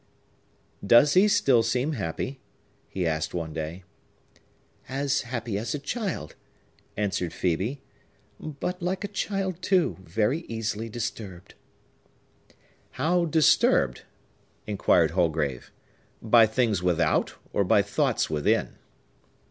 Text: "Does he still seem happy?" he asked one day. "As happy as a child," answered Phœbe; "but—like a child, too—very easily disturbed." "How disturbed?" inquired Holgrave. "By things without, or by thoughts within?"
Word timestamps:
"Does 0.83 1.13
he 1.13 1.27
still 1.27 1.61
seem 1.61 1.91
happy?" 1.91 2.39
he 2.89 3.05
asked 3.05 3.35
one 3.35 3.53
day. 3.53 3.83
"As 4.89 5.21
happy 5.21 5.59
as 5.59 5.75
a 5.75 5.77
child," 5.77 6.33
answered 6.97 7.29
Phœbe; 7.31 7.77
"but—like 8.39 9.03
a 9.03 9.07
child, 9.07 9.61
too—very 9.61 10.39
easily 10.47 10.89
disturbed." 10.89 11.53
"How 12.93 13.25
disturbed?" 13.25 14.01
inquired 14.65 15.11
Holgrave. 15.11 15.71
"By 16.19 16.47
things 16.47 16.81
without, 16.81 17.35
or 17.53 17.63
by 17.63 17.83
thoughts 17.83 18.27
within?" 18.27 18.79